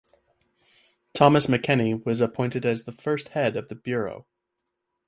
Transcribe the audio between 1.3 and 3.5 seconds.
McKenney was appointed as the first